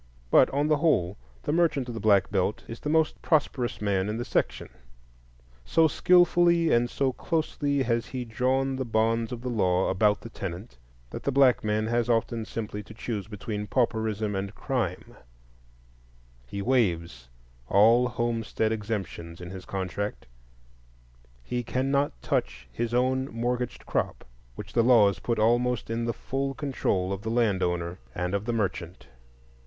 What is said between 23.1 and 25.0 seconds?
mortgaged crop, which the